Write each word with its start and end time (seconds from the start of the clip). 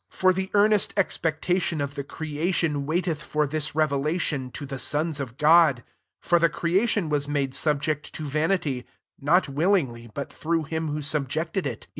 19 0.11 0.17
For 0.19 0.33
the 0.33 0.49
earnest 0.55 0.95
expecta 0.95 1.61
tion 1.61 1.79
of 1.79 1.93
the 1.93 2.03
creation 2.03 2.87
waiteth 2.87 3.21
for 3.21 3.45
this 3.45 3.75
revelation 3.75 4.49
to 4.49 4.65
the 4.65 4.79
sons 4.79 5.19
of 5.19 5.37
God. 5.37 5.83
QO 6.23 6.27
For 6.27 6.39
the 6.39 6.49
creation 6.49 7.07
was 7.07 7.27
made 7.27 7.53
subject 7.53 8.11
to 8.15 8.25
vanity, 8.25 8.87
(not 9.19 9.47
wil 9.47 9.73
lingly, 9.73 10.09
but 10.11 10.29
through^ 10.31 10.67
him 10.67 10.87
who 10.87 11.03
subjected 11.03 11.67
iV 11.67 11.77